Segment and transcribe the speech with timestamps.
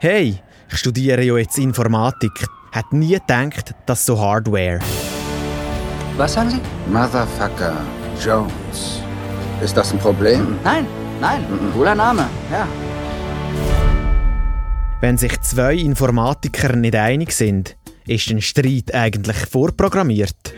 [0.00, 0.38] Hey,
[0.70, 2.46] ich studiere ja jetzt Informatik.
[2.70, 4.78] Hat nie gedacht, dass so Hardware.
[6.16, 6.60] Was sagen Sie?
[6.88, 7.78] Motherfucker
[8.24, 9.02] Jones.
[9.60, 10.56] Ist das ein Problem?
[10.62, 10.86] Nein,
[11.20, 12.68] nein, cooler Name, ja.
[15.00, 17.76] Wenn sich zwei Informatiker nicht einig sind,
[18.06, 20.54] ist ein Streit eigentlich vorprogrammiert.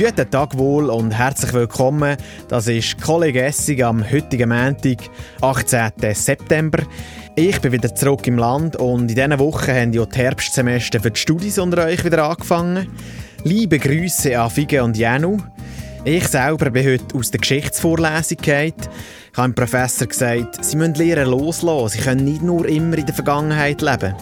[0.00, 2.16] Guten Tag wohl und herzlich willkommen.
[2.48, 4.96] Das ist Kollege Essig am heutigen Montag,
[5.42, 5.90] 18.
[6.14, 6.84] September.
[7.36, 11.20] Ich bin wieder zurück im Land und in dieser Woche haben die Herbstsemester für die
[11.20, 12.88] Studis unter euch wieder angefangen.
[13.44, 15.36] Liebe Grüße an Fige und Janu.
[16.06, 18.72] Ich selber bin heute aus der Geschichtsvorlesung gefallen.
[19.32, 21.98] Ich habe dem Professor gesagt, sie müssen lernen loslassen.
[21.98, 24.14] Sie können nicht nur immer in der Vergangenheit leben.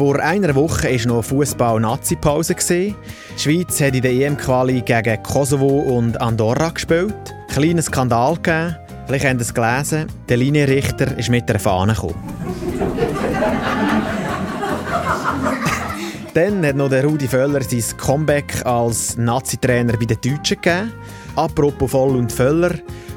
[0.00, 2.54] Vor einer Woche war noch Fußball-Nazi-Pause.
[2.54, 2.94] Die
[3.36, 7.34] Schweiz hat in der EM-Quali gegen Kosovo und Andorra gespielt.
[7.48, 8.76] Kleiner Skandal gegeben.
[9.06, 10.06] Vielleicht habt ihr es gelesen.
[10.26, 12.14] Der Linienrichter ist mit der Fahne gekommen.
[16.32, 20.94] Dann hat noch der Rudi Völler sein Comeback als Nazi-Trainer bei den Deutschen gegeben.
[21.36, 22.72] Apropos Voll und Völler.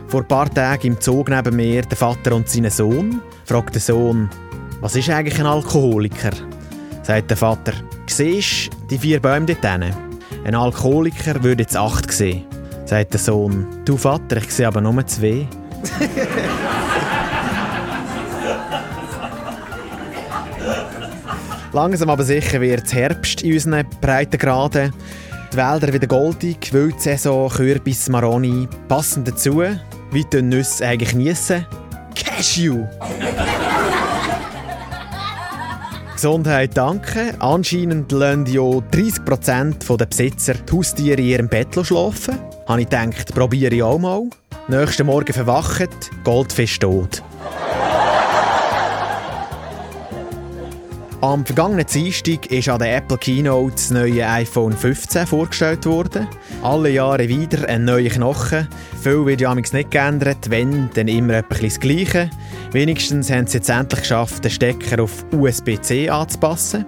[0.09, 3.21] Vor ein paar Tagen im Zug neben mir der Vater und sein Sohn.
[3.45, 4.29] Fragt der Sohn,
[4.81, 6.31] was ist eigentlich ein Alkoholiker?
[7.03, 7.73] Sagt der Vater.
[8.07, 9.93] Siehst die vier Bäume dort hinten?
[10.45, 12.45] Ein Alkoholiker würde jetzt acht sehen,
[12.85, 13.67] sagt der Sohn.
[13.85, 15.47] Du Vater, ich sehe aber nur zwei.
[21.73, 24.93] Langsam aber sicher wird es Herbst in unseren Breitengraden.
[25.51, 29.63] Die Wälder wieder goldig, Wildsaison, Kürbis, Maroni passen dazu.
[30.11, 31.65] Wie die Nüsse eigentlich niessen.
[32.15, 32.85] Cashew!
[36.23, 37.35] Gesundheit danke.
[37.39, 42.39] Anscheinend lassen ja 30% der Besitzer die Haustiere in ihrem Bett schlafen.
[42.65, 44.29] Habe ich gedacht, probiere ich auch mal.
[44.69, 45.89] Nächsten Morgen verwacht,
[46.23, 47.21] Goldfisch tot.
[51.23, 56.27] Am vergangenen Dienstag ist an der Apple Keynote das neue iPhone 15 vorgestellt worden.
[56.61, 58.67] Alle Jahre wieder ein neuer Knochen.
[59.01, 62.29] Viel wird ja nicht geändert, wenn, dann immer etwas das Gleiche.
[62.73, 66.85] Wenigstens haben sie jetzt endlich geschafft, den Stecker auf USB-C anzupassen.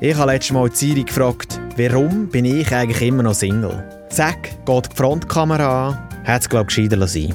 [0.00, 3.82] Ich habe letztes Mal Siri gefragt, warum bin ich eigentlich immer noch Single?
[4.10, 7.34] Zack, geht die Frontkamera an, hat es glaube ich gescheiter sein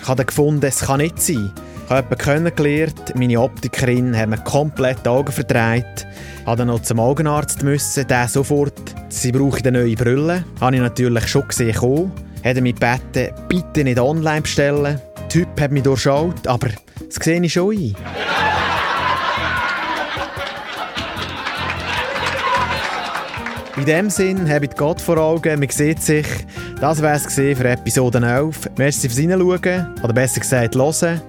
[0.00, 1.52] Ich habe gefunden, es kann nicht sein.
[1.88, 6.06] Ich habe jemanden kennengelernt, meine Optikerin hat mir komplett die Augen verdreht.
[6.46, 10.44] Ich dann noch zum Augenarzt müssen, der sofort, sie brauche eine neue Brille.
[10.60, 12.12] Habe ich natürlich schon gesehen kommen.
[12.44, 15.00] Hat mich gebeten, bitte nicht online bestellen.
[15.16, 16.68] Der Typ hat mich durchschaut, aber
[17.06, 17.96] das sehe ich schon ein.
[23.78, 26.26] In dem Sinn habe ich Gott vor Augen, man sieht sich.
[26.82, 28.72] Das wäre es für Episode 11.
[28.76, 31.22] Merci fürs Reinschauen, oder besser gesagt, hören.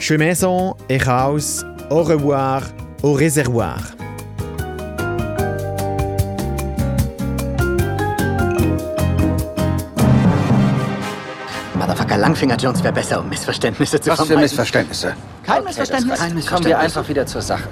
[0.00, 1.62] Je suis maison et house.
[1.90, 2.62] Au revoir,
[3.02, 3.78] au réservoir.
[11.74, 14.38] Motherfucker Langfinger Jones wäre besser, um Missverständnisse zu Was für.
[14.38, 15.14] Missverständnisse?
[15.44, 16.18] Kein Missverständnis.
[16.18, 16.66] Kein Kommen Missverständnis.
[16.66, 17.68] wir einfach wieder zur Sache.